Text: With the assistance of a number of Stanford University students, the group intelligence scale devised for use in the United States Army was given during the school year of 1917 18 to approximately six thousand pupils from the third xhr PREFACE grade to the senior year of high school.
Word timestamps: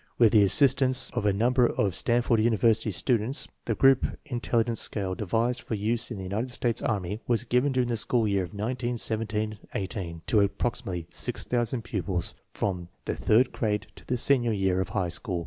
With 0.17 0.31
the 0.31 0.41
assistance 0.41 1.11
of 1.13 1.27
a 1.27 1.31
number 1.31 1.67
of 1.67 1.93
Stanford 1.93 2.39
University 2.39 2.89
students, 2.89 3.47
the 3.65 3.75
group 3.75 4.03
intelligence 4.25 4.81
scale 4.81 5.13
devised 5.13 5.61
for 5.61 5.75
use 5.75 6.09
in 6.09 6.17
the 6.17 6.23
United 6.23 6.49
States 6.49 6.81
Army 6.81 7.21
was 7.27 7.43
given 7.43 7.71
during 7.71 7.89
the 7.89 7.95
school 7.97 8.27
year 8.27 8.41
of 8.41 8.49
1917 8.49 9.59
18 9.75 10.23
to 10.25 10.39
approximately 10.41 11.05
six 11.11 11.45
thousand 11.45 11.83
pupils 11.83 12.33
from 12.51 12.87
the 13.05 13.13
third 13.15 13.49
xhr 13.51 13.51
PREFACE 13.51 13.59
grade 13.59 13.87
to 13.95 14.05
the 14.07 14.17
senior 14.17 14.53
year 14.53 14.81
of 14.81 14.89
high 14.89 15.07
school. 15.07 15.39